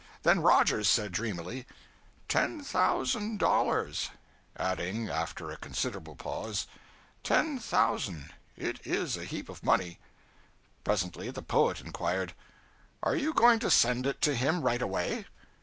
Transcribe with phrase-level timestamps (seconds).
[0.23, 1.67] Then Rogers said dreamily
[2.27, 4.09] 'Ten thousand dollars.'
[4.57, 6.65] Adding, after a considerable pause
[7.21, 8.33] 'Ten thousand.
[8.57, 9.99] It is a heap of money.'
[10.83, 12.33] Presently the poet inquired
[13.03, 15.25] 'Are you going to send it to him right away?'